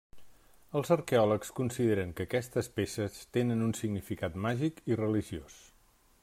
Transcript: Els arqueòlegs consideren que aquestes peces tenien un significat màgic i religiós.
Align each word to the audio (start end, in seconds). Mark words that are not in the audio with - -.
Els 0.79 0.89
arqueòlegs 0.95 1.51
consideren 1.59 2.15
que 2.19 2.27
aquestes 2.29 2.71
peces 2.79 3.19
tenien 3.37 3.63
un 3.67 3.77
significat 3.83 4.41
màgic 4.47 4.83
i 4.95 4.99
religiós. 5.05 5.61